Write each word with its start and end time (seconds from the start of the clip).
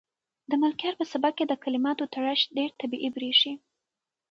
د 0.49 0.51
ملکیار 0.61 0.93
په 0.99 1.05
سبک 1.11 1.33
کې 1.37 1.45
د 1.47 1.53
کلماتو 1.63 2.09
تړښت 2.13 2.47
ډېر 2.57 2.69
طبیعي 2.81 3.09
برېښي. 3.15 3.53